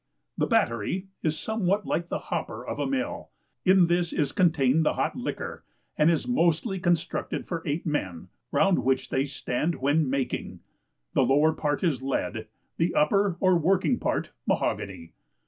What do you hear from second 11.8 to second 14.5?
is lead, the upper or working part